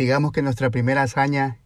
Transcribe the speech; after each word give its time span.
Digamos 0.00 0.32
que 0.32 0.40
nuestra 0.40 0.70
primera 0.70 1.02
hazaña 1.02 1.58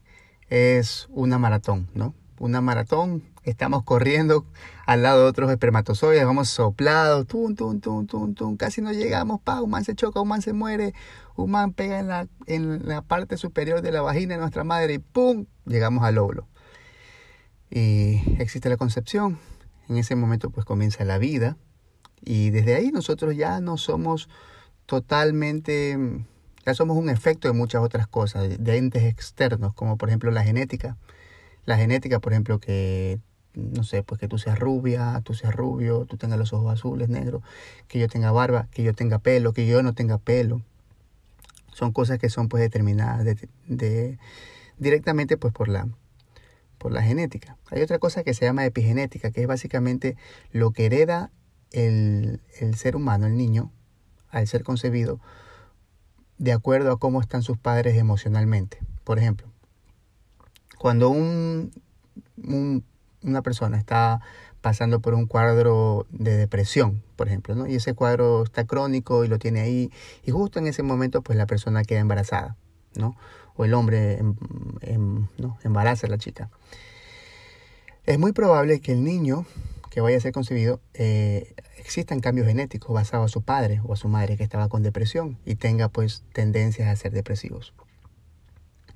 es 0.49 1.07
una 1.11 1.39
maratón, 1.39 1.89
¿no? 1.95 2.17
Una 2.41 2.61
maratón, 2.61 3.23
estamos 3.45 3.85
corriendo 3.85 4.45
al 4.87 5.05
lado 5.05 5.23
de 5.23 5.29
otros 5.29 5.53
espermatozoides, 5.53 6.27
vamos 6.27 6.49
soplados, 6.49 7.29
tum, 7.29 7.55
tum, 7.55 7.79
tum, 7.79 8.09
tum, 8.09 8.35
tum, 8.35 8.57
casi 8.57 8.83
no 8.83 8.91
llegamos, 8.91 9.41
pa, 9.41 9.63
un 9.63 9.71
man 9.71 9.85
se 9.85 9.95
choca, 9.95 10.21
un 10.21 10.27
man 10.27 10.43
se 10.43 10.53
muere, 10.53 10.95
un 11.37 11.53
man 11.53 11.73
pega 11.75 12.01
en 12.01 12.09
la, 12.09 12.27
en 12.47 12.89
la 12.89 13.03
parte 13.03 13.37
superior 13.37 13.83
de 13.83 13.93
la 13.93 14.03
vagina 14.03 14.35
de 14.35 14.41
nuestra 14.41 14.65
madre 14.65 14.95
y 14.95 14.99
pum, 14.99 15.47
llegamos 15.65 16.03
al 16.03 16.19
óvulo. 16.19 16.49
Y 17.71 18.21
existe 18.41 18.69
la 18.69 18.77
concepción, 18.77 19.39
en 19.89 19.97
ese 19.97 20.17
momento 20.17 20.51
pues 20.51 20.67
comienza 20.67 21.05
la 21.05 21.19
vida 21.19 21.57
y 22.21 22.51
desde 22.51 22.75
ahí 22.75 22.91
nosotros 22.91 23.37
ya 23.37 23.61
no 23.61 23.77
somos 23.77 24.29
totalmente 24.87 26.27
ya 26.65 26.75
somos 26.75 26.97
un 26.97 27.11
efecto 27.11 27.49
de 27.49 27.55
muchas 27.55 27.83
otras 27.83 28.07
cosas, 28.07 28.49
de 28.59 28.77
entes 28.77 29.05
externos, 29.05 29.75
como 29.75 29.97
por 29.97 30.09
ejemplo 30.09 30.31
la 30.31 30.45
genética. 30.45 30.97
La 31.67 31.77
genética, 31.77 32.21
por 32.21 32.33
ejemplo, 32.33 32.59
que, 32.59 33.19
no 33.55 33.85
sé, 33.85 34.03
pues 34.03 34.21
que 34.21 34.29
tú 34.29 34.39
seas 34.39 34.59
rubia, 34.59 35.21
tú 35.25 35.35
seas 35.35 35.55
rubio, 35.55 36.07
tú 36.07 36.17
tengas 36.17 36.39
los 36.39 36.53
ojos 36.53 36.73
azules, 36.73 37.09
negros, 37.09 37.43
que 37.89 37.99
yo 37.99 38.09
tenga 38.09 38.31
barba, 38.33 38.69
que 38.71 38.83
yo 38.83 38.95
tenga 38.95 39.19
pelo, 39.19 39.53
que 39.53 39.67
yo 39.67 39.83
no 39.83 39.95
tenga 39.95 40.19
pelo. 40.19 40.63
Son 41.73 41.93
cosas 41.93 42.19
que 42.19 42.29
son 42.29 42.49
pues 42.49 42.63
determinadas 42.63 43.25
de, 43.67 44.19
directamente 44.79 45.37
pues 45.37 45.53
por 45.53 45.69
la, 45.69 45.89
por 46.79 46.93
la 46.93 47.03
genética. 47.03 47.57
Hay 47.71 47.83
otra 47.83 47.99
cosa 47.99 48.23
que 48.23 48.35
se 48.35 48.45
llama 48.45 48.65
epigenética, 48.65 49.31
que 49.31 49.43
es 49.43 49.47
básicamente 49.47 50.17
lo 50.53 50.71
que 50.71 50.87
hereda 50.87 51.31
el, 51.73 52.41
el 52.61 52.75
ser 52.77 52.97
humano, 52.97 53.27
el 53.27 53.37
niño, 53.37 53.73
al 54.31 54.47
ser 54.47 54.65
concebido, 54.65 55.21
de 56.39 56.53
acuerdo 56.53 56.93
a 56.93 56.99
cómo 56.99 57.21
están 57.21 57.43
sus 57.43 57.59
padres 57.59 57.97
emocionalmente. 57.97 58.79
Por 59.05 59.19
ejemplo, 59.19 59.47
cuando 60.79 61.11
un, 61.11 61.73
una 63.23 63.43
persona 63.43 63.79
está 63.79 64.21
pasando 64.61 65.01
por 65.01 65.15
un 65.15 65.27
cuadro 65.27 66.07
de 66.11 66.37
depresión, 66.37 67.03
por 67.17 67.29
ejemplo, 67.29 67.55
¿no? 67.55 67.67
y 67.67 67.75
ese 67.75 67.95
cuadro 67.95 68.45
está 68.45 68.65
crónico 68.65 69.25
y 69.25 69.29
lo 69.29 69.39
tiene 69.39 69.61
ahí, 69.61 69.91
y 70.25 70.31
justo 70.31 70.59
en 70.59 70.67
ese 70.67 70.83
momento 70.83 71.23
pues 71.23 71.37
la 71.37 71.47
persona 71.47 71.85
queda 71.85 72.01
embarazada, 72.01 72.57
¿no? 72.95 73.15
o 73.57 73.65
el 73.65 73.75
hombre 73.75 74.19
em, 74.19 74.35
em, 74.81 75.29
¿no? 75.39 75.59
embaraza 75.65 76.07
a 76.07 76.11
la 76.11 76.19
chica. 76.19 76.51
Es 78.05 78.19
muy 78.19 78.33
probable 78.33 78.81
que 78.81 78.93
el 78.93 79.05
niño 79.05 79.47
que 79.95 80.01
vaya 80.01 80.17
a 80.17 80.21
ser 80.21 80.33
concebido 80.33 80.81
eh, 80.93 81.55
existan 81.79 82.19
cambios 82.19 82.49
genéticos 82.49 82.93
basados 82.93 83.27
a 83.27 83.33
su 83.33 83.43
padre 83.43 83.81
o 83.85 83.93
a 83.93 83.97
su 83.97 84.09
madre 84.09 84.37
que 84.37 84.43
estaba 84.43 84.69
con 84.69 84.83
depresión 84.83 85.39
y 85.45 85.55
tenga 85.55 85.89
pues 85.89 86.25
tendencias 86.33 86.89
a 86.89 86.97
ser 86.97 87.13
depresivos. 87.13 87.75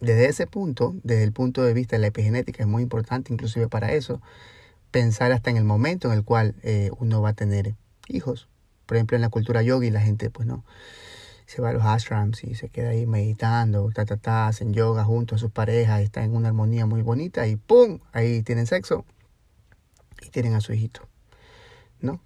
Desde 0.00 0.26
ese 0.26 0.48
punto, 0.48 0.96
desde 1.04 1.22
el 1.22 1.30
punto 1.30 1.62
de 1.62 1.72
vista 1.72 1.94
de 1.94 2.00
la 2.00 2.08
epigenética, 2.08 2.64
es 2.64 2.68
muy 2.68 2.82
importante 2.82 3.32
inclusive 3.32 3.68
para 3.68 3.92
eso, 3.92 4.20
pensar 4.90 5.30
hasta 5.30 5.50
en 5.50 5.56
el 5.56 5.62
momento 5.62 6.08
en 6.08 6.18
el 6.18 6.24
cual 6.24 6.56
eh, 6.64 6.90
uno 6.98 7.22
va 7.22 7.28
a 7.28 7.34
tener 7.34 7.76
hijos. 8.08 8.48
Por 8.84 8.96
ejemplo, 8.96 9.14
en 9.14 9.20
la 9.20 9.28
cultura 9.28 9.62
yogi 9.62 9.90
la 9.90 10.00
gente 10.00 10.30
pues 10.30 10.48
no 10.48 10.64
se 11.46 11.62
va 11.62 11.68
a 11.68 11.74
los 11.74 11.84
ashrams 11.84 12.42
y 12.42 12.56
se 12.56 12.70
queda 12.70 12.88
ahí 12.88 13.06
meditando, 13.06 13.88
ta, 13.94 14.04
ta, 14.04 14.16
ta, 14.16 14.48
hacen 14.48 14.74
yoga 14.74 15.04
junto 15.04 15.36
a 15.36 15.38
sus 15.38 15.52
parejas, 15.52 16.00
están 16.00 16.24
en 16.24 16.34
una 16.34 16.48
armonía 16.48 16.86
muy 16.86 17.02
bonita 17.02 17.46
y 17.46 17.54
¡pum! 17.54 18.00
Ahí 18.12 18.42
tienen 18.42 18.66
sexo 18.66 19.04
y 20.22 20.30
tienen 20.30 20.54
a 20.54 20.60
su 20.60 20.72
hijito, 20.72 21.08
¿no? 22.00 22.20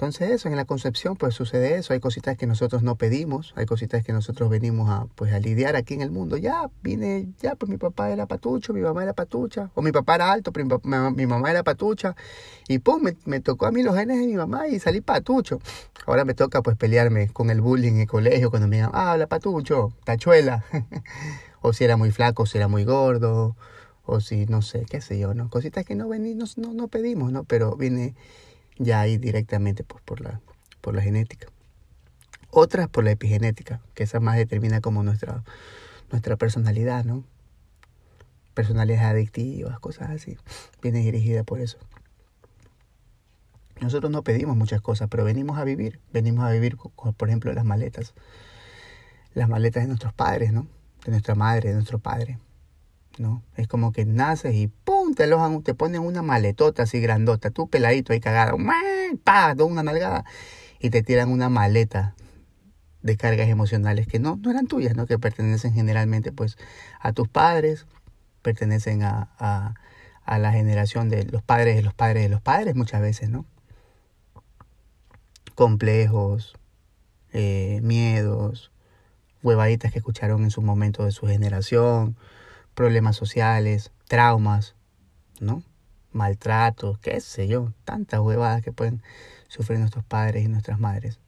Entonces 0.00 0.30
eso, 0.30 0.48
en 0.48 0.56
la 0.56 0.64
concepción 0.64 1.14
pues 1.14 1.34
sucede 1.34 1.76
eso, 1.76 1.92
hay 1.92 2.00
cositas 2.00 2.34
que 2.38 2.46
nosotros 2.46 2.82
no 2.82 2.96
pedimos, 2.96 3.52
hay 3.54 3.66
cositas 3.66 4.02
que 4.02 4.14
nosotros 4.14 4.48
venimos 4.48 4.88
a 4.88 5.04
pues 5.14 5.30
a 5.34 5.38
lidiar 5.38 5.76
aquí 5.76 5.92
en 5.92 6.00
el 6.00 6.10
mundo. 6.10 6.38
Ya 6.38 6.70
vine, 6.82 7.28
ya 7.42 7.54
pues 7.54 7.68
mi 7.68 7.76
papá 7.76 8.08
era 8.10 8.24
patucho, 8.24 8.72
mi 8.72 8.80
mamá 8.80 9.02
era 9.02 9.12
patucha, 9.12 9.70
o 9.74 9.82
mi 9.82 9.92
papá 9.92 10.14
era 10.14 10.32
alto, 10.32 10.54
pero 10.54 10.80
mi, 10.82 11.26
mamá 11.26 11.50
era 11.50 11.62
patucha, 11.62 12.16
y 12.66 12.78
pum, 12.78 13.02
me, 13.26 13.40
tocó 13.40 13.66
a 13.66 13.72
mí 13.72 13.82
los 13.82 13.94
genes 13.94 14.18
de 14.20 14.26
mi 14.26 14.36
mamá 14.36 14.68
y 14.68 14.80
salí 14.80 15.02
patucho. 15.02 15.60
Ahora 16.06 16.24
me 16.24 16.32
toca 16.32 16.62
pues 16.62 16.78
pelearme 16.78 17.28
con 17.28 17.50
el 17.50 17.60
bullying 17.60 17.92
en 17.92 18.00
el 18.00 18.08
colegio 18.08 18.48
cuando 18.48 18.68
me 18.68 18.76
digan, 18.76 18.92
ah, 18.94 19.12
habla 19.12 19.26
patucho, 19.26 19.92
tachuela, 20.04 20.64
o 21.60 21.74
si 21.74 21.84
era 21.84 21.98
muy 21.98 22.10
flaco, 22.10 22.46
si 22.46 22.56
era 22.56 22.68
muy 22.68 22.84
gordo, 22.84 23.54
o 24.10 24.20
si 24.20 24.44
no 24.46 24.60
sé, 24.60 24.86
qué 24.90 25.00
sé 25.00 25.20
yo, 25.20 25.34
¿no? 25.34 25.48
Cositas 25.48 25.84
que 25.84 25.94
no 25.94 26.08
venimos, 26.08 26.58
no, 26.58 26.74
no 26.74 26.88
pedimos, 26.88 27.30
¿no? 27.30 27.44
Pero 27.44 27.76
viene 27.76 28.16
ya 28.76 29.00
ahí 29.00 29.18
directamente 29.18 29.84
pues, 29.84 30.02
por, 30.02 30.20
la, 30.20 30.40
por 30.80 30.96
la 30.96 31.02
genética. 31.02 31.46
Otras 32.50 32.88
por 32.88 33.04
la 33.04 33.12
epigenética, 33.12 33.80
que 33.94 34.02
esa 34.02 34.18
más 34.18 34.36
determina 34.36 34.80
como 34.80 35.04
nuestra, 35.04 35.44
nuestra 36.10 36.36
personalidad, 36.36 37.04
¿no? 37.04 37.22
Personalidades 38.54 39.06
adictivas, 39.06 39.78
cosas 39.78 40.10
así. 40.10 40.36
Viene 40.82 40.98
dirigida 40.98 41.44
por 41.44 41.60
eso. 41.60 41.78
Nosotros 43.80 44.10
no 44.10 44.24
pedimos 44.24 44.56
muchas 44.56 44.80
cosas, 44.80 45.08
pero 45.08 45.24
venimos 45.24 45.56
a 45.56 45.62
vivir. 45.62 46.00
Venimos 46.12 46.44
a 46.44 46.50
vivir, 46.50 46.76
por 46.76 47.28
ejemplo, 47.28 47.52
las 47.52 47.64
maletas. 47.64 48.14
Las 49.34 49.48
maletas 49.48 49.84
de 49.84 49.86
nuestros 49.86 50.12
padres, 50.12 50.52
¿no? 50.52 50.66
De 51.04 51.12
nuestra 51.12 51.36
madre, 51.36 51.68
de 51.68 51.76
nuestro 51.76 52.00
padre. 52.00 52.40
¿No? 53.18 53.42
Es 53.56 53.68
como 53.68 53.92
que 53.92 54.04
naces 54.04 54.54
y 54.54 54.68
¡pum! 54.68 55.14
te 55.14 55.24
alojan, 55.24 55.62
te 55.62 55.74
ponen 55.74 56.02
una 56.02 56.22
maletota 56.22 56.84
así 56.84 57.00
grandota, 57.00 57.50
tú 57.50 57.68
peladito 57.68 58.12
ahí 58.12 58.20
cagado, 58.20 58.56
¡pa! 59.24 59.54
una 59.62 59.82
nalgada 59.82 60.24
y 60.78 60.90
te 60.90 61.02
tiran 61.02 61.30
una 61.30 61.48
maleta 61.48 62.14
de 63.02 63.16
cargas 63.16 63.48
emocionales 63.48 64.06
que 64.06 64.18
no, 64.18 64.36
no 64.42 64.50
eran 64.50 64.66
tuyas, 64.66 64.94
¿no? 64.94 65.06
Que 65.06 65.18
pertenecen 65.18 65.72
generalmente 65.72 66.32
pues 66.32 66.58
a 67.00 67.12
tus 67.12 67.28
padres, 67.28 67.86
pertenecen 68.42 69.02
a, 69.02 69.30
a, 69.38 69.74
a 70.24 70.38
la 70.38 70.52
generación 70.52 71.08
de 71.08 71.24
los 71.24 71.42
padres 71.42 71.76
de 71.76 71.82
los 71.82 71.94
padres 71.94 72.22
de 72.22 72.28
los 72.28 72.40
padres 72.40 72.74
muchas 72.74 73.00
veces, 73.00 73.30
¿no? 73.30 73.46
Complejos, 75.54 76.54
eh, 77.32 77.80
miedos, 77.82 78.70
huevaditas 79.42 79.92
que 79.92 79.98
escucharon 79.98 80.42
en 80.42 80.50
su 80.50 80.62
momento 80.62 81.04
de 81.04 81.12
su 81.12 81.26
generación, 81.26 82.16
problemas 82.74 83.16
sociales, 83.16 83.92
traumas, 84.08 84.74
¿no? 85.40 85.62
Maltratos, 86.12 86.98
qué 86.98 87.20
sé 87.20 87.46
yo, 87.46 87.72
tantas 87.84 88.20
huevadas 88.20 88.62
que 88.62 88.72
pueden 88.72 89.02
sufrir 89.48 89.78
nuestros 89.78 90.04
padres 90.04 90.44
y 90.44 90.48
nuestras 90.48 90.80
madres. 90.80 91.18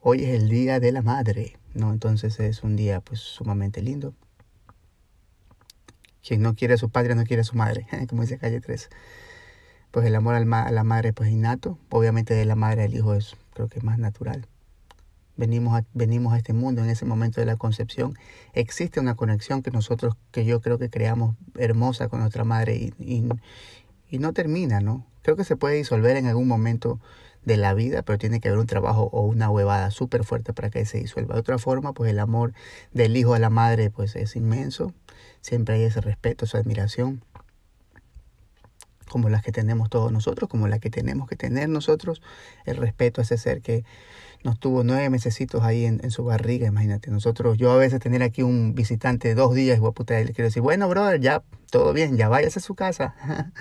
Hoy 0.00 0.24
es 0.24 0.30
el 0.30 0.48
día 0.48 0.80
de 0.80 0.92
la 0.92 1.02
madre, 1.02 1.58
¿no? 1.74 1.92
Entonces 1.92 2.38
es 2.40 2.62
un 2.62 2.76
día 2.76 3.00
pues 3.00 3.20
sumamente 3.20 3.82
lindo. 3.82 4.14
Quien 6.26 6.40
no 6.40 6.54
quiere 6.54 6.74
a 6.74 6.78
su 6.78 6.88
padre 6.88 7.14
no 7.14 7.24
quiere 7.24 7.42
a 7.42 7.44
su 7.44 7.56
madre, 7.56 7.86
como 8.08 8.22
dice 8.22 8.38
Calle 8.38 8.60
3. 8.60 8.88
Pues 9.90 10.06
el 10.06 10.14
amor 10.14 10.34
a 10.34 10.70
la 10.70 10.84
madre 10.84 11.12
pues 11.12 11.30
innato, 11.30 11.78
obviamente 11.90 12.34
de 12.34 12.44
la 12.44 12.56
madre 12.56 12.84
al 12.84 12.94
hijo 12.94 13.14
es 13.14 13.36
creo 13.52 13.68
que 13.68 13.80
más 13.80 13.98
natural 13.98 14.48
venimos 15.36 15.78
a, 15.78 15.84
venimos 15.94 16.32
a 16.32 16.36
este 16.36 16.52
mundo 16.52 16.82
en 16.82 16.90
ese 16.90 17.04
momento 17.04 17.40
de 17.40 17.46
la 17.46 17.56
concepción, 17.56 18.16
existe 18.52 19.00
una 19.00 19.14
conexión 19.14 19.62
que 19.62 19.70
nosotros, 19.70 20.14
que 20.30 20.44
yo 20.44 20.60
creo 20.60 20.78
que 20.78 20.90
creamos 20.90 21.36
hermosa 21.58 22.08
con 22.08 22.20
nuestra 22.20 22.44
madre 22.44 22.92
y, 22.98 23.24
no 24.18 24.32
termina, 24.32 24.80
¿no? 24.80 25.04
Creo 25.22 25.34
que 25.34 25.42
se 25.42 25.56
puede 25.56 25.74
disolver 25.74 26.16
en 26.16 26.26
algún 26.26 26.46
momento 26.46 27.00
de 27.44 27.56
la 27.56 27.74
vida, 27.74 28.02
pero 28.02 28.16
tiene 28.16 28.38
que 28.38 28.48
haber 28.48 28.60
un 28.60 28.66
trabajo 28.66 29.10
o 29.12 29.22
una 29.22 29.50
huevada 29.50 29.90
súper 29.90 30.22
fuerte 30.22 30.52
para 30.52 30.70
que 30.70 30.86
se 30.86 30.98
disuelva. 30.98 31.34
De 31.34 31.40
otra 31.40 31.58
forma, 31.58 31.92
pues 31.94 32.10
el 32.12 32.20
amor 32.20 32.52
del 32.92 33.16
hijo 33.16 33.34
a 33.34 33.40
la 33.40 33.50
madre 33.50 33.90
pues 33.90 34.14
es 34.14 34.36
inmenso, 34.36 34.92
siempre 35.40 35.74
hay 35.74 35.82
ese 35.82 36.00
respeto, 36.00 36.44
esa 36.44 36.58
admiración 36.58 37.22
como 39.14 39.28
las 39.28 39.42
que 39.42 39.52
tenemos 39.52 39.90
todos 39.90 40.10
nosotros, 40.10 40.48
como 40.48 40.66
la 40.66 40.80
que 40.80 40.90
tenemos 40.90 41.28
que 41.28 41.36
tener 41.36 41.68
nosotros, 41.68 42.20
el 42.64 42.76
respeto 42.76 43.20
a 43.20 43.24
ese 43.24 43.38
ser 43.38 43.62
que 43.62 43.84
nos 44.44 44.60
tuvo 44.60 44.84
nueve 44.84 45.08
mesecitos 45.08 45.62
ahí 45.64 45.86
en, 45.86 46.10
su 46.10 46.22
barriga, 46.22 46.68
imagínate. 46.68 47.10
Nosotros, 47.10 47.56
yo 47.56 47.72
a 47.72 47.76
veces 47.76 47.98
tener 47.98 48.22
aquí 48.22 48.42
un 48.42 48.74
visitante 48.74 49.34
dos 49.34 49.54
días, 49.54 49.80
puta, 49.80 50.20
y 50.20 50.24
le 50.26 50.32
quiero 50.34 50.48
decir, 50.48 50.62
bueno, 50.62 50.86
brother, 50.88 51.18
ya 51.20 51.42
todo 51.70 51.94
bien, 51.94 52.16
ya 52.16 52.28
váyase 52.28 52.58
a 52.60 52.62
su 52.62 52.74
casa. 52.74 53.14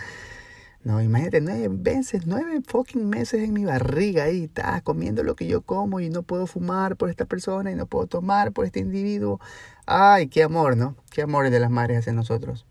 No, 0.85 1.01
imagínate, 1.01 1.39
nueve 1.39 1.69
veces, 1.71 2.27
nueve 2.27 2.59
fucking 2.67 3.07
meses 3.07 3.41
en 3.41 3.53
mi 3.53 3.63
barriga 3.63 4.25
ahí, 4.25 4.43
estás 4.43 4.81
comiendo 4.81 5.23
lo 5.23 5.33
que 5.33 5.47
yo 5.47 5.61
como 5.61 6.01
y 6.01 6.09
no 6.09 6.23
puedo 6.23 6.45
fumar 6.45 6.97
por 6.97 7.09
esta 7.09 7.23
persona 7.23 7.71
y 7.71 7.75
no 7.75 7.85
puedo 7.85 8.07
tomar 8.07 8.51
por 8.51 8.65
este 8.65 8.81
individuo. 8.81 9.39
Ay, 9.85 10.27
qué 10.27 10.43
amor, 10.43 10.75
¿no? 10.75 10.97
Qué 11.09 11.21
amor 11.21 11.49
de 11.49 11.59
las 11.61 11.71
madres 11.71 11.99
hacia 11.99 12.11
nosotros. 12.11 12.65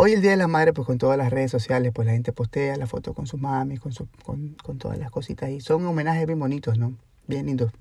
Hoy 0.00 0.12
el 0.12 0.22
Día 0.22 0.30
de 0.30 0.36
la 0.36 0.46
Madre, 0.46 0.72
pues 0.72 0.86
con 0.86 0.96
todas 0.96 1.18
las 1.18 1.30
redes 1.30 1.50
sociales, 1.50 1.90
pues 1.92 2.06
la 2.06 2.12
gente 2.12 2.32
postea 2.32 2.76
la 2.76 2.86
foto 2.86 3.14
con 3.14 3.26
su 3.26 3.36
mami, 3.36 3.78
con, 3.78 3.90
su, 3.90 4.06
con, 4.24 4.54
todas 4.78 4.96
las 4.96 5.10
cositas 5.10 5.50
y 5.50 5.60
son 5.60 5.84
homenajes 5.84 6.24
bien 6.24 6.38
bonitos, 6.38 6.78
¿no? 6.78 6.94
Bien 7.26 7.46
lindos. 7.46 7.72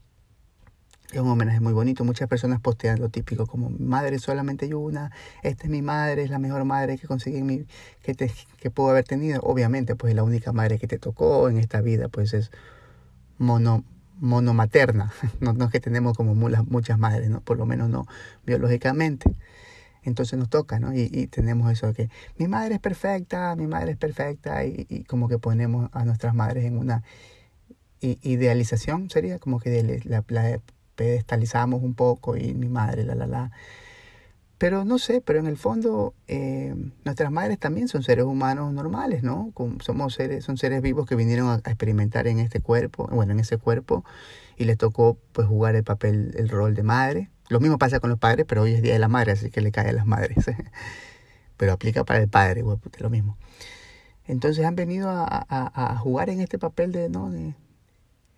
Es 1.12 1.20
un 1.20 1.28
homenaje 1.28 1.60
muy 1.60 1.74
bonito. 1.74 2.04
Muchas 2.04 2.28
personas 2.28 2.60
postean 2.60 3.00
lo 3.00 3.10
típico 3.10 3.46
como 3.46 3.70
madre 3.70 4.18
solamente 4.18 4.66
hay 4.66 4.74
una, 4.74 5.12
esta 5.44 5.66
es 5.66 5.70
mi 5.70 5.84
madre, 5.84 6.24
es 6.24 6.32
la 6.32 6.40
mejor 6.40 6.66
madre 6.66 6.98
que 6.98 7.06
conseguí 7.06 7.44
mi, 7.44 7.68
que, 8.02 8.16
te, 8.16 8.32
que 8.60 8.72
puedo 8.72 8.90
haber 8.90 9.04
tenido. 9.04 9.40
Obviamente, 9.44 9.96
pues 9.96 10.16
la 10.16 10.24
única 10.24 10.52
madre 10.52 10.80
que 10.80 10.88
te 10.88 10.98
tocó 10.98 11.50
en 11.50 11.60
esta 11.60 11.82
vida, 11.82 12.08
pues 12.08 12.34
es 12.34 12.50
mono, 13.38 13.84
monomaterna. 14.20 15.14
No, 15.40 15.54
no 15.54 15.66
es 15.66 15.72
que 15.72 15.80
tenemos 15.80 16.18
como 16.18 16.34
muchas 16.34 16.98
madres, 16.98 17.30
¿no? 17.30 17.42
Por 17.42 17.58
lo 17.60 17.68
menos 17.68 17.92
no 17.92 18.08
biológicamente. 18.44 19.36
Entonces 20.08 20.40
nos 20.40 20.50
toca, 20.50 20.80
¿no? 20.80 20.94
Y, 20.94 21.10
y 21.12 21.28
tenemos 21.28 21.72
eso 21.72 21.88
de 21.88 21.94
que 21.94 22.10
mi 22.38 22.48
madre 22.48 22.76
es 22.76 22.82
perfecta, 22.82 23.56
mi 23.56 23.68
madre 23.68 23.92
es 23.92 23.98
perfecta, 23.98 24.66
y, 24.66 24.86
y 24.90 25.04
como 25.04 25.28
que 25.28 25.40
ponemos 25.40 25.90
a 25.94 26.06
nuestras 26.06 26.34
madres 26.34 26.66
en 26.66 26.78
una 26.78 27.04
idealización, 28.02 29.10
sería 29.10 29.40
como 29.40 29.60
que 29.60 30.02
la, 30.06 30.24
la 30.28 30.62
pedestalizamos 30.96 31.82
un 31.84 31.94
poco 31.94 32.38
y 32.38 32.54
mi 32.54 32.70
madre, 32.70 33.04
la, 33.04 33.16
la, 33.16 33.28
la. 33.28 33.52
Pero 34.58 34.86
no 34.86 34.98
sé, 34.98 35.22
pero 35.22 35.40
en 35.40 35.46
el 35.46 35.58
fondo 35.58 36.16
eh, 36.28 36.74
nuestras 37.06 37.32
madres 37.32 37.60
también 37.60 37.88
son 37.88 38.02
seres 38.02 38.26
humanos 38.26 38.74
normales, 38.74 39.22
¿no? 39.22 39.54
somos 39.82 40.16
seres, 40.16 40.44
son 40.44 40.58
seres 40.58 40.82
vivos 40.82 41.06
que 41.06 41.16
vinieron 41.16 41.48
a, 41.50 41.56
experimentar 41.58 42.26
en 42.28 42.40
este 42.40 42.60
cuerpo, 42.60 43.08
bueno, 43.12 43.34
en 43.34 43.40
ese 43.40 43.58
cuerpo, 43.58 44.04
y 44.58 44.66
les 44.66 44.78
tocó 44.78 45.18
pues 45.32 45.48
jugar 45.48 45.76
el 45.76 45.84
papel, 45.84 46.34
el 46.38 46.50
rol 46.50 46.74
de 46.74 46.84
madre. 46.84 47.30
Lo 47.50 47.60
mismo 47.60 47.78
pasa 47.78 48.00
con 48.00 48.10
los 48.10 48.20
padres, 48.20 48.46
pero 48.48 48.64
hoy 48.64 48.74
es 48.74 48.82
Día 48.82 48.94
de 48.94 49.00
la 49.00 49.08
Madre, 49.08 49.32
así 49.34 49.50
que 49.50 49.62
le 49.62 49.72
cae 49.72 49.90
a 49.90 49.94
las 49.94 50.06
madres. 50.06 50.46
pero 51.58 51.74
aplica 51.74 52.04
para 52.04 52.20
el 52.22 52.30
padre, 52.30 52.64
lo 53.00 53.10
mismo. 53.10 53.38
Entonces 54.26 54.66
han 54.66 54.76
venido 54.76 55.10
a, 55.10 55.26
a, 55.26 55.94
a, 55.94 55.98
jugar 55.98 56.30
en 56.30 56.42
este 56.42 56.60
papel 56.60 56.92
de, 56.92 57.10
¿no? 57.10 57.32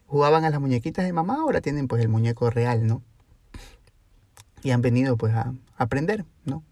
Jugaban 0.08 0.46
a 0.46 0.50
las 0.50 0.60
muñequitas 0.60 1.06
de 1.06 1.14
mamá, 1.14 1.36
ahora 1.42 1.62
tienen 1.62 1.88
pues 1.88 2.02
el 2.02 2.10
muñeco 2.10 2.50
real, 2.50 2.88
¿no? 2.88 3.04
Y 4.64 4.72
han 4.72 4.82
venido 4.82 5.18
pues 5.18 5.34
a 5.34 5.54
aprender, 5.78 6.26
¿no? 6.46 6.64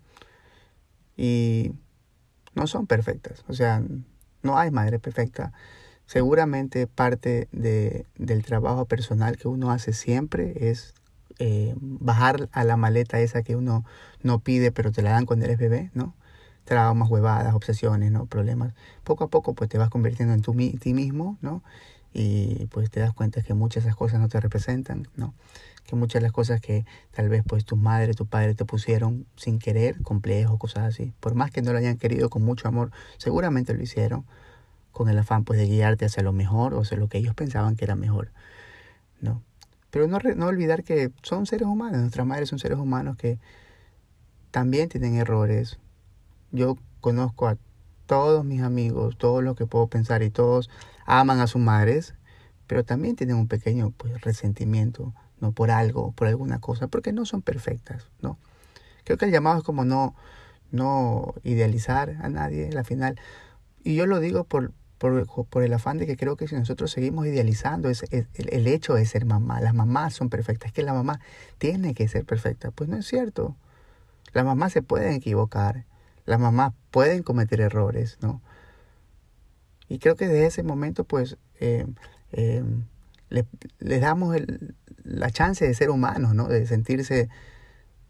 Y 1.15 1.73
no 2.53 2.67
son 2.67 2.87
perfectas, 2.87 3.43
o 3.47 3.53
sea, 3.53 3.81
no 4.43 4.57
hay 4.57 4.71
madre 4.71 4.99
perfecta. 4.99 5.51
Seguramente 6.05 6.87
parte 6.87 7.49
de, 7.51 8.05
del 8.15 8.45
trabajo 8.45 8.85
personal 8.85 9.37
que 9.37 9.47
uno 9.47 9.71
hace 9.71 9.93
siempre 9.93 10.69
es 10.69 10.93
eh, 11.39 11.73
bajar 11.77 12.49
a 12.51 12.63
la 12.63 12.77
maleta 12.77 13.19
esa 13.19 13.43
que 13.43 13.55
uno 13.55 13.85
no 14.23 14.39
pide 14.39 14.71
pero 14.71 14.91
te 14.91 15.01
la 15.01 15.11
dan 15.11 15.25
cuando 15.25 15.45
eres 15.45 15.57
bebé, 15.57 15.91
¿no? 15.93 16.15
Traumas, 16.65 17.09
huevadas, 17.09 17.53
obsesiones, 17.55 18.11
¿no? 18.11 18.25
Problemas. 18.25 18.73
Poco 19.03 19.25
a 19.25 19.27
poco 19.29 19.53
pues 19.55 19.69
te 19.69 19.77
vas 19.77 19.89
convirtiendo 19.89 20.33
en 20.33 20.41
tu, 20.41 20.53
ti 20.79 20.93
mismo, 20.93 21.37
¿no? 21.41 21.63
y 22.13 22.65
pues 22.67 22.89
te 22.89 22.99
das 22.99 23.13
cuenta 23.13 23.43
que 23.43 23.53
muchas 23.53 23.83
de 23.83 23.89
esas 23.89 23.97
cosas 23.97 24.19
no 24.19 24.27
te 24.27 24.39
representan, 24.39 25.07
¿no? 25.15 25.35
Que 25.85 25.95
muchas 25.95 26.15
de 26.15 26.23
las 26.23 26.31
cosas 26.31 26.59
que 26.59 26.85
tal 27.11 27.29
vez 27.29 27.43
pues 27.45 27.63
tu 27.63 27.75
madre, 27.75 28.13
tu 28.15 28.25
padre 28.25 28.55
te 28.55 28.65
pusieron 28.65 29.27
sin 29.35 29.59
querer, 29.59 30.01
complejos, 30.01 30.57
cosas 30.57 30.85
así, 30.85 31.13
por 31.19 31.35
más 31.35 31.51
que 31.51 31.61
no 31.61 31.71
lo 31.73 31.77
hayan 31.77 31.97
querido 31.97 32.29
con 32.29 32.43
mucho 32.43 32.67
amor, 32.67 32.91
seguramente 33.17 33.73
lo 33.75 33.83
hicieron 33.83 34.25
con 34.91 35.09
el 35.09 35.19
afán 35.19 35.43
pues 35.43 35.59
de 35.59 35.67
guiarte 35.67 36.05
hacia 36.05 36.23
lo 36.23 36.33
mejor 36.33 36.73
o 36.73 36.81
hacia 36.81 36.97
lo 36.97 37.07
que 37.07 37.19
ellos 37.19 37.35
pensaban 37.35 37.75
que 37.75 37.85
era 37.85 37.95
mejor, 37.95 38.31
¿no? 39.21 39.43
Pero 39.97 40.35
no, 40.35 40.45
olvidar 40.45 40.83
que 40.83 41.11
son 41.23 41.47
seres 41.47 41.67
humanos, 41.67 42.01
nuestras 42.01 42.27
madres 42.27 42.49
son 42.49 42.59
seres 42.59 42.77
humanos 42.77 43.17
que 43.17 43.39
también 44.51 44.89
tienen 44.89 45.15
errores. 45.15 45.79
Yo 46.51 46.77
conozco 47.01 47.47
a 47.47 47.57
todos 48.05 48.45
mis 48.45 48.61
amigos, 48.61 49.17
todos 49.17 49.43
los 49.43 49.55
que 49.55 49.65
puedo 49.65 49.87
pensar 49.87 50.21
y 50.21 50.29
todos 50.29 50.69
aman 51.07 51.39
a 51.39 51.47
sus 51.47 51.63
madres, 51.63 52.13
pero 52.67 52.85
también 52.85 53.15
tienen 53.15 53.37
un 53.37 53.47
pequeño 53.47 53.89
pues, 53.89 54.21
resentimiento, 54.21 55.15
¿no? 55.39 55.51
Por 55.51 55.71
algo, 55.71 56.11
por 56.11 56.27
alguna 56.27 56.59
cosa, 56.59 56.87
porque 56.87 57.11
no 57.11 57.25
son 57.25 57.41
perfectas, 57.41 58.07
¿no? 58.21 58.37
Creo 59.03 59.17
que 59.17 59.25
el 59.25 59.31
llamado 59.31 59.57
es 59.57 59.63
como 59.63 59.83
no, 59.83 60.13
no 60.69 61.33
idealizar 61.41 62.17
a 62.21 62.29
nadie, 62.29 62.71
la 62.71 62.83
final. 62.83 63.19
Y 63.83 63.95
yo 63.95 64.05
lo 64.05 64.19
digo 64.19 64.43
por, 64.43 64.73
por, 64.97 65.63
el 65.63 65.73
afán 65.73 65.97
de 65.97 66.05
que 66.05 66.17
creo 66.17 66.35
que 66.35 66.47
si 66.47 66.55
nosotros 66.55 66.91
seguimos 66.91 67.27
idealizando 67.27 67.89
es, 67.89 68.03
el, 68.11 68.27
el, 68.35 68.67
hecho 68.67 68.95
de 68.95 69.05
ser 69.05 69.25
mamá, 69.25 69.61
las 69.61 69.73
mamás 69.73 70.15
son 70.15 70.29
perfectas, 70.29 70.67
es 70.69 70.73
que 70.73 70.83
la 70.83 70.93
mamá 70.93 71.19
tiene 71.57 71.93
que 71.93 72.07
ser 72.07 72.25
perfecta. 72.25 72.71
Pues 72.71 72.89
no 72.89 72.97
es 72.97 73.05
cierto. 73.05 73.55
Las 74.33 74.45
mamás 74.45 74.73
se 74.73 74.81
pueden 74.81 75.13
equivocar, 75.13 75.85
las 76.25 76.39
mamás 76.39 76.73
pueden 76.91 77.23
cometer 77.23 77.61
errores, 77.61 78.17
¿no? 78.21 78.41
Y 79.89 79.99
creo 79.99 80.15
que 80.15 80.27
desde 80.27 80.47
ese 80.47 80.63
momento, 80.63 81.05
pues, 81.05 81.37
eh, 81.59 81.85
eh, 82.33 82.63
les 83.29 83.45
le 83.79 83.99
damos 83.99 84.35
la 85.03 85.29
chance 85.31 85.65
de 85.65 85.73
ser 85.73 85.89
humanos, 85.89 86.33
¿no? 86.33 86.47
De 86.47 86.65
sentirse, 86.65 87.29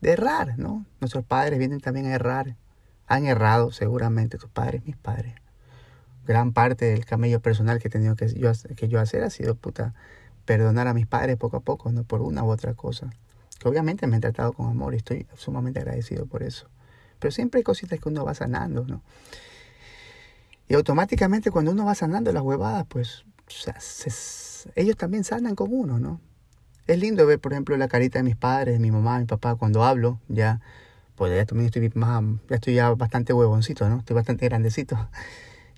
de 0.01 0.12
errar, 0.12 0.57
¿no? 0.57 0.86
Nuestros 1.00 1.24
padres 1.25 1.60
vienen 1.60 1.80
también 1.80 2.07
a 2.07 2.16
errar. 2.16 2.56
Han 3.07 3.25
errado 3.25 3.72
seguramente 3.72 4.38
tus 4.38 4.50
padres, 4.50 4.83
mis 4.86 4.98
padres. 4.98 5.36
Gran 6.28 6.52
parte 6.52 6.86
del 6.86 7.06
camello 7.06 7.40
personal 7.40 7.80
que 7.80 7.88
he 7.88 7.92
tenido 7.92 8.16
que 8.16 8.28
yo, 8.34 8.52
que 8.76 8.88
yo 8.90 9.00
hacer 9.00 9.24
ha 9.24 9.30
sido, 9.30 9.56
puta, 9.56 9.94
perdonar 10.46 10.88
a 10.88 10.94
mis 10.94 11.08
padres 11.08 11.38
poco 11.38 11.58
a 11.58 11.60
poco, 11.62 11.92
¿no? 11.92 12.04
Por 12.04 12.22
una 12.22 12.44
u 12.44 12.50
otra 12.50 12.74
cosa. 12.74 13.10
Que 13.60 13.70
obviamente 13.70 14.06
me 14.08 14.16
han 14.16 14.22
tratado 14.22 14.54
con 14.54 14.68
amor 14.68 14.94
y 14.94 14.98
estoy 14.98 15.26
sumamente 15.36 15.80
agradecido 15.80 16.26
por 16.26 16.44
eso. 16.44 16.68
Pero 17.20 17.32
siempre 17.32 17.60
hay 17.60 17.64
cositas 17.64 18.00
que 18.00 18.10
uno 18.10 18.26
va 18.26 18.34
sanando, 18.34 18.86
¿no? 18.86 19.02
Y 20.68 20.76
automáticamente 20.76 21.50
cuando 21.50 21.72
uno 21.72 21.86
va 21.86 21.96
sanando 21.96 22.32
las 22.34 22.44
huevadas, 22.44 22.86
pues 22.88 23.24
ellos 24.76 24.98
también 24.98 25.24
sanan 25.24 25.56
con 25.56 25.72
uno, 25.72 25.98
¿no? 25.98 26.20
Es 26.88 27.00
lindo 27.00 27.26
ver, 27.26 27.40
por 27.40 27.54
ejemplo, 27.54 27.76
la 27.78 27.88
carita 27.88 28.20
de 28.20 28.24
mis 28.24 28.36
padres, 28.36 28.76
de 28.76 28.80
mi 28.80 28.92
mamá, 28.92 29.16
de 29.16 29.22
mi 29.22 29.26
papá, 29.28 29.56
cuando 29.56 29.84
hablo, 29.84 30.20
ya, 30.28 30.62
pues 31.16 31.34
ya 31.36 31.46
también 31.46 31.68
estoy 31.68 31.90
más, 31.96 32.24
ya 32.50 32.56
estoy 32.56 32.76
ya 32.76 32.90
bastante 32.92 33.34
huevoncito, 33.34 33.88
¿no? 33.90 34.00
Estoy 34.00 34.16
bastante 34.16 34.46
grandecito. 34.46 35.10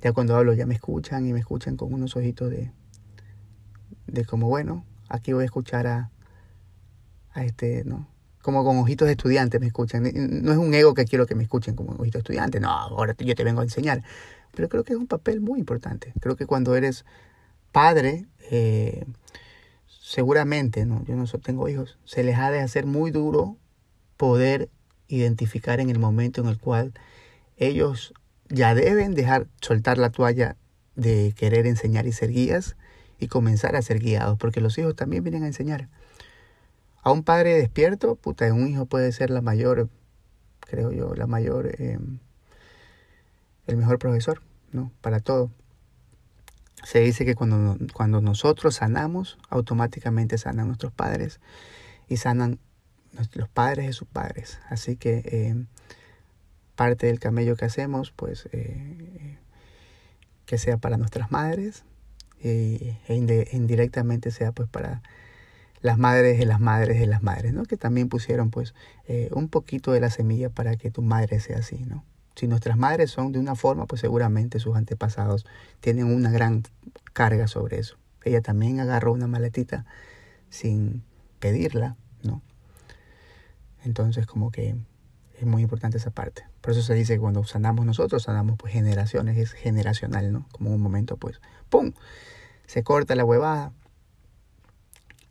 Ya 0.02 0.14
cuando 0.14 0.36
hablo 0.36 0.54
ya 0.54 0.66
me 0.66 0.76
escuchan 0.76 1.26
y 1.26 1.34
me 1.34 1.40
escuchan 1.40 1.76
con 1.78 1.94
unos 1.94 2.16
ojitos 2.16 2.50
de, 2.50 2.72
de 4.08 4.26
como, 4.26 4.48
bueno, 4.48 4.86
aquí 5.10 5.34
voy 5.34 5.44
a 5.44 5.46
escuchar 5.46 5.88
a, 5.88 6.12
a 7.34 7.44
este, 7.44 7.84
¿no? 7.86 8.08
Como 8.42 8.64
con 8.64 8.78
ojitos 8.78 9.06
de 9.08 9.12
estudiante 9.12 9.60
me 9.60 9.68
escuchan. 9.68 10.04
No 10.04 10.52
es 10.52 10.58
un 10.58 10.74
ego 10.74 10.94
que 10.94 11.06
quiero 11.06 11.26
que 11.26 11.36
me 11.36 11.44
escuchen 11.44 11.76
como 11.76 11.92
ojitos 11.92 12.14
de 12.14 12.20
estudiante, 12.20 12.60
no, 12.60 12.70
ahora 12.70 13.16
yo 13.18 13.36
te 13.36 13.44
vengo 13.44 13.62
a 13.62 13.64
enseñar 13.64 14.04
pero 14.56 14.70
creo 14.70 14.84
que 14.84 14.94
es 14.94 15.00
un 15.00 15.08
papel 15.08 15.42
muy 15.42 15.60
importante. 15.60 16.14
Creo 16.20 16.36
que 16.36 16.46
cuando 16.46 16.76
eres 16.76 17.06
padre, 17.72 18.26
eh, 18.52 19.06
seguramente, 19.88 20.86
¿no? 20.86 21.04
yo 21.06 21.16
no 21.16 21.26
tengo 21.26 21.70
hijos, 21.70 21.98
se 22.06 22.24
les 22.24 22.38
ha 22.38 22.52
de 22.52 22.60
hacer 22.60 22.86
muy 22.86 23.12
duro 23.12 23.58
poder 24.18 24.70
identificar 25.08 25.80
en 25.80 25.90
el 25.90 26.00
momento 26.00 26.42
en 26.42 26.48
el 26.48 26.60
cual 26.60 26.94
ellos 27.58 28.14
ya 28.50 28.76
deben 28.76 29.14
dejar 29.14 29.48
soltar 29.62 29.98
la 29.98 30.10
toalla 30.10 30.58
de 30.96 31.34
querer 31.38 31.66
enseñar 31.68 32.08
y 32.08 32.12
ser 32.12 32.32
guías 32.32 32.76
y 33.20 33.28
comenzar 33.28 33.76
a 33.76 33.82
ser 33.82 34.00
guiados, 34.00 34.38
porque 34.38 34.62
los 34.62 34.78
hijos 34.78 34.96
también 34.96 35.24
vienen 35.24 35.44
a 35.44 35.48
enseñar. 35.48 35.88
A 37.02 37.12
un 37.12 37.24
padre 37.24 37.54
despierto, 37.56 38.16
puta, 38.16 38.52
un 38.54 38.68
hijo 38.68 38.86
puede 38.86 39.12
ser 39.12 39.30
la 39.30 39.42
mayor, 39.42 39.90
creo 40.60 40.92
yo, 40.92 41.16
la 41.16 41.28
mayor 41.28 41.68
eh, 41.68 42.00
el 43.68 43.78
mejor 43.78 44.00
profesor, 44.00 44.42
¿no? 44.72 44.92
Para 45.02 45.20
todo. 45.20 45.52
Se 46.84 47.00
dice 47.00 47.26
que 47.26 47.36
cuando, 47.36 47.78
cuando 47.94 48.22
nosotros 48.22 48.76
sanamos, 48.76 49.38
automáticamente 49.50 50.38
sanan 50.38 50.68
nuestros 50.68 50.92
padres 50.92 51.40
y 52.08 52.18
sanan 52.18 52.60
los 53.34 53.50
padres 53.50 53.88
de 53.88 53.94
sus 53.94 54.08
padres. 54.08 54.60
Así 54.70 54.96
que 54.96 55.22
eh, 55.26 55.66
parte 56.80 57.08
del 57.08 57.20
camello 57.20 57.58
que 57.58 57.66
hacemos, 57.66 58.14
pues 58.16 58.48
eh, 58.54 59.38
que 60.46 60.58
sea 60.58 60.78
para 60.78 60.96
nuestras 60.96 61.30
madres 61.30 61.84
e 62.42 62.96
indirectamente 63.52 64.32
sea 64.32 64.54
pues 64.54 64.70
para 64.70 65.02
las 65.82 65.98
madres 65.98 66.40
de 66.40 66.46
las 66.46 66.62
madres 66.62 66.98
de 66.98 67.06
las 67.06 67.22
madres, 67.22 67.52
¿no? 67.54 67.66
Que 67.66 67.76
también 67.76 68.08
pusieron 68.08 68.50
pues 68.50 68.76
eh, 69.10 69.30
un 69.34 69.50
poquito 69.50 69.92
de 69.92 70.00
la 70.00 70.10
semilla 70.10 70.50
para 70.50 70.78
que 70.78 70.90
tu 70.90 71.02
madre 71.02 71.42
sea 71.42 71.58
así, 71.58 71.84
¿no? 71.86 72.06
Si 72.36 72.48
nuestras 72.48 72.78
madres 72.78 73.12
son 73.12 73.34
de 73.34 73.40
una 73.40 73.56
forma, 73.56 73.86
pues 73.86 74.00
seguramente 74.00 74.62
sus 74.62 74.78
antepasados 74.78 75.46
tienen 75.82 76.06
una 76.06 76.32
gran 76.32 76.64
carga 77.12 77.50
sobre 77.50 77.78
eso. 77.78 77.98
Ella 78.24 78.40
también 78.40 78.80
agarró 78.80 79.12
una 79.12 79.28
maletita 79.28 79.86
sin 80.50 81.04
pedirla, 81.42 81.98
¿no? 82.24 82.42
Entonces 83.84 84.26
como 84.26 84.50
que 84.50 84.78
Es 85.40 85.46
muy 85.46 85.62
importante 85.62 85.98
esa 85.98 86.12
parte. 86.12 86.44
Por 86.60 86.72
eso 86.72 86.82
se 86.82 86.94
dice 86.94 87.14
que 87.14 87.20
cuando 87.20 87.46
sanamos 87.46 87.86
nosotros, 87.86 88.24
sanamos 88.24 88.58
pues 88.58 88.74
generaciones, 88.74 89.38
es 89.38 89.54
generacional, 89.54 90.34
¿no? 90.34 90.46
Como 90.52 90.70
un 90.70 90.82
momento 90.82 91.16
pues, 91.16 91.40
¡pum! 91.70 91.94
Se 92.66 92.84
corta 92.84 93.16
la 93.16 93.24
huevada 93.24 93.72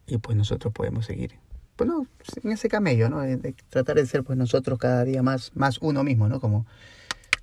y 0.06 0.16
pues 0.16 0.34
nosotros 0.34 0.72
podemos 0.72 1.04
seguir. 1.04 1.34
Pues 1.76 1.88
no, 1.88 2.06
en 2.42 2.52
ese 2.52 2.70
camello, 2.70 3.10
¿no? 3.10 3.20
De, 3.20 3.54
tratar 3.68 3.96
de 3.96 4.06
ser 4.06 4.24
pues 4.24 4.38
nosotros 4.38 4.78
cada 4.78 5.04
día 5.04 5.22
más, 5.22 5.54
más 5.54 5.76
uno 5.82 6.02
mismo, 6.04 6.26
¿no? 6.26 6.40
Como 6.40 6.66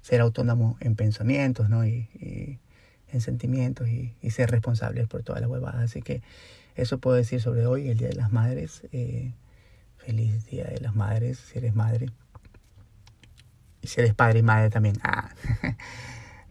ser 0.02 0.22
autónomo 0.22 0.76
en 0.80 0.96
pensamientos, 0.96 1.70
¿no? 1.70 1.86
Y, 1.86 2.10
en 3.12 3.22
sentimientos 3.22 3.88
y, 3.88 4.16
ser 4.32 4.50
responsables 4.50 5.08
por 5.08 5.22
toda 5.22 5.40
la 5.40 5.48
huevada. 5.48 5.84
Así 5.84 6.02
que 6.02 6.24
eso 6.76 6.98
puedo 6.98 7.16
decir 7.16 7.42
sobre 7.42 7.68
hoy, 7.68 7.90
el 7.90 7.98
Día 8.00 8.08
de 8.08 8.16
las 8.16 8.32
Madres. 8.32 8.82
Eh, 8.92 9.34
feliz 9.98 10.48
Día 10.48 10.66
de 10.66 10.80
las 10.82 10.96
Madres, 10.96 11.38
si 11.38 11.60
eres 11.60 11.76
madre. 11.76 12.08
Si 13.86 14.02
eres 14.02 14.14
padre 14.14 14.40
y 14.40 14.44
madre 14.44 14.70
también. 14.70 14.96
Ah. 15.04 15.30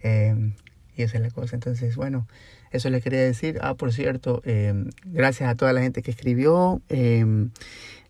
Em, 0.06 0.52
y 0.96 1.02
esa 1.02 1.16
es 1.16 1.22
la 1.22 1.30
cosa. 1.30 1.56
Entonces, 1.56 1.96
bueno, 1.96 2.26
eso 2.70 2.90
le 2.90 3.00
quería 3.00 3.20
decir. 3.20 3.58
Ah, 3.62 3.74
por 3.74 3.92
cierto, 3.92 4.42
em, 4.44 4.90
gracias 5.04 5.48
a 5.48 5.54
toda 5.54 5.72
la 5.72 5.80
gente 5.80 6.02
que 6.02 6.10
escribió 6.10 6.82
em, 6.88 7.50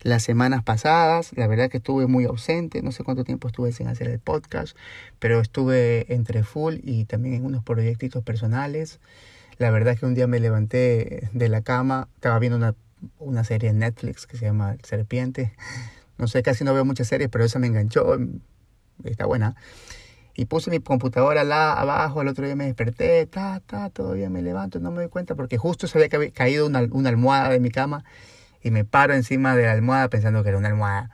las 0.01 0.23
semanas 0.23 0.63
pasadas. 0.63 1.31
La 1.35 1.47
verdad 1.47 1.69
que 1.69 1.77
estuve 1.77 2.07
muy 2.07 2.25
ausente. 2.25 2.81
No 2.81 2.91
sé 2.91 3.03
cuánto 3.03 3.23
tiempo 3.23 3.47
estuve 3.47 3.71
sin 3.71 3.87
hacer 3.87 4.09
el 4.09 4.19
podcast. 4.19 4.75
Pero 5.19 5.39
estuve 5.39 6.13
entre 6.13 6.43
full 6.43 6.75
y 6.83 7.05
también 7.05 7.35
en 7.35 7.45
unos 7.45 7.63
proyectitos 7.63 8.23
personales. 8.23 8.99
La 9.57 9.71
verdad 9.71 9.97
que 9.97 10.05
un 10.05 10.15
día 10.15 10.27
me 10.27 10.39
levanté 10.39 11.29
de 11.31 11.49
la 11.49 11.61
cama. 11.61 12.09
Estaba 12.15 12.39
viendo 12.39 12.57
una, 12.57 12.75
una 13.19 13.43
serie 13.43 13.69
en 13.69 13.79
Netflix 13.79 14.27
que 14.27 14.35
se 14.35 14.45
llama 14.45 14.75
Serpiente. 14.83 15.53
No 16.17 16.27
sé, 16.27 16.43
casi 16.43 16.63
no 16.63 16.73
veo 16.73 16.85
muchas 16.85 17.07
series, 17.07 17.29
pero 17.29 17.43
esa 17.43 17.59
me 17.59 17.67
enganchó. 17.67 18.17
Está 19.03 19.25
buena. 19.25 19.55
Y 20.35 20.45
puse 20.45 20.69
mi 20.69 20.79
computadora 20.79 21.43
la, 21.43 21.73
abajo, 21.73 22.21
el 22.21 22.27
otro 22.27 22.45
día 22.45 22.55
me 22.55 22.65
desperté, 22.65 23.25
ta, 23.25 23.61
ta, 23.65 23.89
todavía 23.89 24.29
me 24.29 24.41
levanto, 24.41 24.79
no 24.79 24.91
me 24.91 24.97
doy 24.97 25.09
cuenta 25.09 25.35
porque 25.35 25.57
justo 25.57 25.87
se 25.87 25.97
había 25.97 26.09
caído 26.31 26.65
una, 26.65 26.81
una 26.91 27.09
almohada 27.09 27.49
de 27.49 27.59
mi 27.61 27.71
cama 27.71 28.03
y 28.61 28.71
me 28.71 28.83
paro 28.83 29.13
encima 29.13 29.55
de 29.55 29.63
la 29.63 29.71
almohada 29.71 30.09
pensando 30.09 30.43
que 30.43 30.49
era 30.49 30.57
una 30.57 30.67
almohada. 30.67 31.09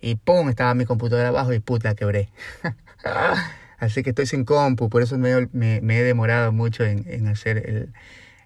Y 0.00 0.16
pum, 0.16 0.50
estaba 0.50 0.74
mi 0.74 0.84
computadora 0.84 1.28
abajo 1.28 1.54
y 1.54 1.60
puta, 1.60 1.94
quebré. 1.94 2.28
Así 3.78 4.02
que 4.02 4.10
estoy 4.10 4.26
sin 4.26 4.44
compu, 4.44 4.90
por 4.90 5.02
eso 5.02 5.16
me, 5.16 5.48
me, 5.52 5.98
he 5.98 6.02
demorado 6.02 6.52
mucho 6.52 6.84
en, 6.84 7.04
en 7.08 7.28
hacer 7.28 7.58
el, 7.58 7.92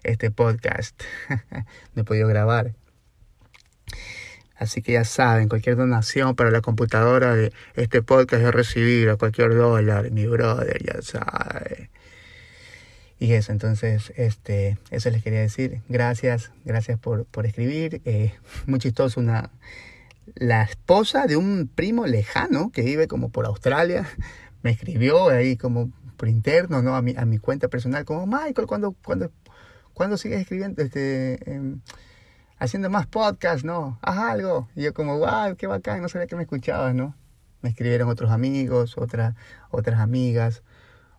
este 0.03 0.31
podcast. 0.31 1.01
no 1.95 2.01
he 2.01 2.05
podido 2.05 2.27
grabar. 2.27 2.73
Así 4.61 4.83
que 4.83 4.91
ya 4.91 5.05
saben, 5.05 5.49
cualquier 5.49 5.75
donación 5.75 6.35
para 6.35 6.51
la 6.51 6.61
computadora 6.61 7.33
de 7.33 7.51
este 7.73 8.03
podcast 8.03 8.43
es 8.43 8.51
recibir 8.53 9.09
a 9.09 9.15
cualquier 9.15 9.55
dólar, 9.55 10.11
mi 10.11 10.27
brother, 10.27 10.79
ya 10.85 11.01
sabe. 11.01 11.89
Y 13.17 13.33
eso, 13.33 13.53
entonces, 13.53 14.13
este, 14.17 14.77
eso 14.91 15.09
les 15.09 15.23
quería 15.23 15.39
decir. 15.39 15.81
Gracias, 15.89 16.51
gracias 16.63 16.99
por, 16.99 17.25
por 17.25 17.47
escribir. 17.47 18.03
Eh, 18.05 18.35
muy 18.67 18.77
chistoso, 18.77 19.19
una, 19.19 19.49
la 20.35 20.61
esposa 20.61 21.25
de 21.25 21.37
un 21.37 21.67
primo 21.67 22.05
lejano 22.05 22.71
que 22.71 22.83
vive 22.83 23.07
como 23.07 23.29
por 23.29 23.47
Australia 23.47 24.07
me 24.61 24.69
escribió 24.69 25.29
ahí 25.29 25.57
como 25.57 25.91
por 26.17 26.29
interno, 26.29 26.83
¿no? 26.83 26.95
A 26.95 27.01
mi, 27.01 27.15
a 27.17 27.25
mi 27.25 27.39
cuenta 27.39 27.67
personal, 27.67 28.05
como, 28.05 28.27
Michael, 28.27 28.67
¿cuándo, 28.67 28.91
cuándo, 29.03 29.31
¿cuándo 29.95 30.17
sigues 30.17 30.39
escribiendo? 30.39 30.83
Este, 30.83 31.51
em, 31.51 31.81
haciendo 32.61 32.91
más 32.91 33.07
podcasts, 33.07 33.65
¿no? 33.65 33.97
Haz 34.03 34.19
algo. 34.19 34.69
Y 34.75 34.83
yo 34.83 34.93
como, 34.93 35.17
wow, 35.17 35.55
qué 35.57 35.65
bacán, 35.65 35.99
no 35.99 36.09
sabía 36.09 36.27
que 36.27 36.35
me 36.35 36.43
escuchabas, 36.43 36.93
¿no? 36.93 37.15
Me 37.61 37.69
escribieron 37.69 38.07
otros 38.07 38.29
amigos, 38.29 38.99
otras, 38.99 39.35
otras 39.71 39.99
amigas, 39.99 40.61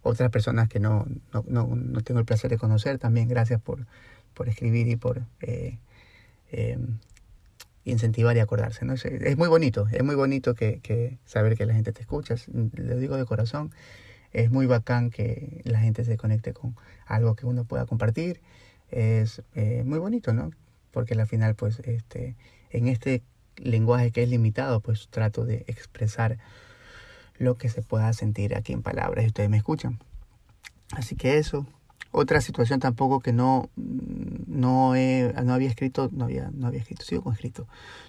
otras 0.02 0.30
personas 0.30 0.68
que 0.68 0.78
no, 0.78 1.04
no, 1.32 1.66
no, 1.74 2.00
tengo 2.02 2.20
el 2.20 2.26
placer 2.26 2.48
de 2.48 2.58
conocer 2.58 2.98
también. 2.98 3.26
Gracias 3.26 3.60
por, 3.60 3.86
por 4.34 4.48
escribir 4.48 4.86
y 4.86 4.94
por 4.94 5.22
eh, 5.40 5.80
eh, 6.52 6.78
incentivar 7.84 8.36
y 8.36 8.40
acordarse, 8.40 8.84
¿no? 8.84 8.94
Es, 8.94 9.36
muy 9.36 9.48
bonito, 9.48 9.88
es 9.90 10.04
muy 10.04 10.14
bonito 10.14 10.54
que, 10.54 10.78
que, 10.78 11.18
saber 11.24 11.56
que 11.56 11.66
la 11.66 11.74
gente 11.74 11.92
te 11.92 12.02
escucha, 12.02 12.36
lo 12.52 12.96
digo 12.98 13.16
de 13.16 13.24
corazón. 13.24 13.72
Es 14.32 14.52
muy 14.52 14.66
bacán 14.66 15.10
que 15.10 15.60
la 15.64 15.80
gente 15.80 16.04
se 16.04 16.16
conecte 16.16 16.52
con 16.52 16.76
algo 17.04 17.34
que 17.34 17.46
uno 17.46 17.64
pueda 17.64 17.84
compartir. 17.84 18.40
Es 18.90 19.42
eh, 19.54 19.82
muy 19.84 19.98
bonito, 19.98 20.32
¿no? 20.32 20.52
Porque 20.92 21.14
al 21.14 21.26
final 21.26 21.54
pues 21.54 21.80
este 21.80 22.36
en 22.70 22.88
este 22.88 23.22
lenguaje 23.56 24.12
que 24.12 24.22
es 24.22 24.28
limitado 24.28 24.80
pues 24.80 25.08
trato 25.08 25.44
de 25.44 25.64
expresar 25.66 26.38
lo 27.38 27.56
que 27.56 27.68
se 27.68 27.82
pueda 27.82 28.12
sentir 28.12 28.54
aquí 28.54 28.72
en 28.72 28.82
palabras 28.82 29.24
y 29.24 29.28
ustedes 29.28 29.50
me 29.50 29.56
escuchan. 29.56 29.98
Así 30.92 31.16
que 31.16 31.38
eso. 31.38 31.66
Otra 32.14 32.42
situación 32.42 32.78
tampoco 32.78 33.20
que 33.20 33.32
no 33.32 33.70
no 33.74 34.94
he, 34.94 35.32
no 35.44 35.54
había 35.54 35.70
escrito 35.70 36.10
no 36.12 36.24
había 36.26 36.50
no 36.52 36.66
había 36.66 36.80
escrito 36.80 37.04
sigo 37.04 37.22
con 37.22 37.32
escrito. 37.32 37.66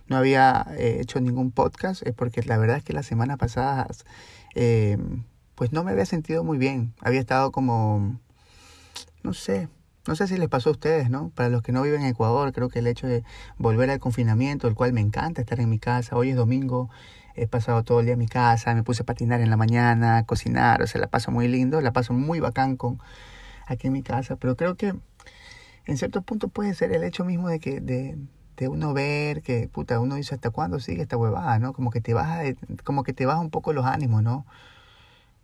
No 0.08 0.18
había 0.18 0.66
eh, 0.78 0.98
hecho 1.00 1.22
ningún 1.22 1.52
podcast 1.52 2.06
es 2.06 2.14
porque 2.14 2.44
la 2.44 2.58
verdad 2.58 2.78
es 2.78 2.84
que 2.84 2.94
la 2.94 3.04
semana 3.04 3.38
pasada 3.38 3.88
eh, 4.56 4.98
pues 5.56 5.72
no 5.72 5.84
me 5.84 5.92
había 5.92 6.06
sentido 6.06 6.44
muy 6.44 6.58
bien. 6.58 6.94
Había 7.00 7.22
estado 7.22 7.52
como 7.52 8.20
no 9.24 9.34
sé 9.34 9.70
no 10.08 10.16
sé 10.16 10.28
si 10.28 10.38
les 10.38 10.50
pasó 10.50 10.70
a 10.70 10.74
ustedes, 10.74 11.10
¿no? 11.10 11.30
Para 11.30 11.50
los 11.50 11.62
que 11.62 11.72
no 11.72 11.82
viven 11.82 12.02
en 12.02 12.08
Ecuador, 12.08 12.52
creo 12.52 12.70
que 12.70 12.80
el 12.80 12.88
hecho 12.88 13.08
de 13.08 13.24
volver 13.58 13.90
al 13.90 14.00
confinamiento, 14.00 14.68
el 14.68 14.76
cual 14.76 14.94
me 14.94 15.02
encanta 15.02 15.42
estar 15.42 15.60
en 15.60 15.70
mi 15.70 15.80
casa, 15.80 16.16
hoy 16.16 16.32
es 16.32 16.36
domingo, 16.36 16.90
he 17.36 17.48
pasado 17.48 17.84
todo 17.84 18.00
el 18.00 18.06
día 18.06 18.14
en 18.14 18.20
mi 18.20 18.28
casa, 18.28 18.76
me 18.76 18.84
puse 18.84 19.04
a 19.04 19.06
patinar 19.06 19.42
en 19.42 19.50
la 19.50 19.58
mañana, 19.58 20.18
a 20.18 20.24
cocinar, 20.26 20.82
o 20.82 20.88
sea, 20.88 21.00
la 21.02 21.08
paso 21.08 21.32
muy 21.32 21.48
lindo, 21.48 21.82
la 21.82 21.94
paso 21.94 22.14
muy 22.14 22.40
bacán 22.40 22.76
con 22.78 23.00
aquí 23.66 23.88
en 23.88 23.94
mi 23.94 24.04
casa, 24.04 24.36
pero 24.36 24.56
creo 24.56 24.76
que 24.76 24.94
en 25.86 25.98
cierto 25.98 26.22
punto 26.22 26.48
puede 26.50 26.74
ser 26.74 26.94
el 26.94 27.04
hecho 27.04 27.26
mismo 27.26 27.50
de 27.50 27.60
que 27.60 27.82
de, 27.82 28.18
de 28.58 28.68
uno 28.68 28.94
ver 28.94 29.42
que 29.42 29.68
puta 29.68 30.00
uno 30.00 30.16
dice 30.16 30.36
hasta 30.36 30.50
cuándo 30.50 30.80
sigue 30.80 31.02
esta 31.04 31.18
huevada, 31.18 31.60
¿no? 31.60 31.74
Como 31.74 31.92
que 31.92 32.02
te 32.02 32.14
baja 32.14 32.42
como 32.84 33.04
que 33.04 33.14
te 33.14 33.26
baja 33.26 33.40
un 33.40 33.50
poco 33.50 33.74
los 33.74 33.86
ánimos, 33.86 34.24
¿no? 34.24 34.46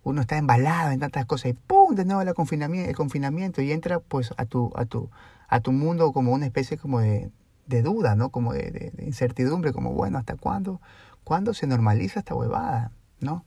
Uno 0.03 0.21
está 0.21 0.37
embalado 0.37 0.91
en 0.91 0.99
tantas 0.99 1.25
cosas 1.25 1.51
y 1.51 1.53
¡pum! 1.53 1.95
de 1.95 2.05
nuevo 2.05 2.21
el 2.21 2.33
confinamiento, 2.33 2.89
el 2.89 2.95
confinamiento 2.95 3.61
y 3.61 3.71
entra 3.71 3.99
pues 3.99 4.33
a 4.37 4.45
tu, 4.45 4.71
a 4.75 4.85
tu, 4.85 5.09
a 5.47 5.59
tu 5.59 5.71
mundo 5.71 6.13
como 6.13 6.31
una 6.31 6.45
especie 6.45 6.77
como 6.77 6.99
de, 6.99 7.31
de 7.67 7.81
duda, 7.81 8.15
¿no? 8.15 8.29
Como 8.29 8.53
de, 8.53 8.91
incertidumbre, 8.99 9.73
como 9.73 9.93
bueno, 9.93 10.17
¿hasta 10.17 10.35
cuándo? 10.35 10.81
¿Cuándo 11.23 11.53
se 11.53 11.67
normaliza 11.67 12.19
esta 12.19 12.35
huevada? 12.35 12.91
¿No? 13.19 13.45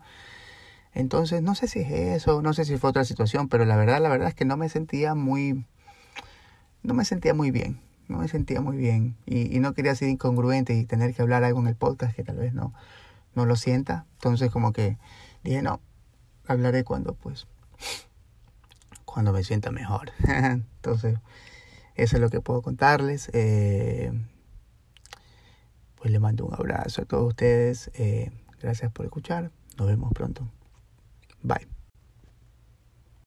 Entonces, 0.95 1.43
no 1.43 1.55
sé 1.55 1.69
si 1.69 1.81
es 1.81 1.91
eso, 1.91 2.43
no 2.43 2.53
sé 2.53 2.65
si 2.65 2.77
fue 2.77 2.91
otra 2.91 3.05
situación, 3.05 3.49
pero 3.49 3.65
la 3.65 3.77
verdad, 3.77 4.01
la 4.01 4.11
verdad 4.11 4.29
es 4.29 4.35
que 4.35 4.45
no 4.45 4.57
me 4.57 4.69
sentía 4.69 5.15
muy, 5.15 5.65
no 6.83 6.93
me 6.93 7.05
sentía 7.07 7.33
muy 7.33 7.51
bien, 7.51 7.81
no 8.09 8.19
me 8.19 8.29
sentía 8.29 8.61
muy 8.61 8.77
bien 8.77 9.17
y, 9.25 9.57
y 9.57 9.61
no 9.61 9.73
quería 9.73 9.95
ser 9.95 10.11
incongruente 10.11 10.75
y 10.75 10.85
tener 10.85 11.15
que 11.15 11.23
hablar 11.23 11.45
algo 11.45 11.61
en 11.61 11.67
el 11.67 11.77
podcast 11.77 12.15
que 12.15 12.23
tal 12.23 12.37
vez 12.37 12.53
no, 12.53 12.75
no 13.35 13.47
lo 13.47 13.57
sienta. 13.57 14.05
Entonces, 14.15 14.51
como 14.51 14.73
que 14.73 14.99
dije, 15.43 15.63
no, 15.63 15.81
hablaré 16.53 16.85
cuando 16.85 17.15
pues 17.15 17.47
cuando 19.05 19.33
me 19.33 19.45
sienta 19.45 19.71
mejor. 19.71 20.11
Entonces, 20.27 21.19
eso 21.95 22.17
es 22.17 22.23
lo 22.23 22.31
que 22.31 22.41
puedo 22.41 22.63
contarles. 22.63 23.31
Eh, 23.35 24.13
pues 25.97 26.11
le 26.11 26.19
mando 26.19 26.47
un 26.47 26.55
abrazo 26.55 27.03
a 27.03 27.05
todos 27.05 27.29
ustedes. 27.29 27.91
Eh, 27.95 28.31
gracias 28.61 28.91
por 28.91 29.05
escuchar. 29.05 29.51
Nos 29.77 29.87
vemos 29.87 30.13
pronto. 30.13 30.49
Bye. 31.43 31.82